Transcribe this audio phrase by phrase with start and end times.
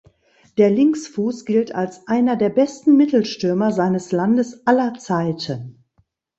[0.57, 5.83] Der Linksfuß gilt als einer der besten Mittelstürmer seines Landes aller Zeiten.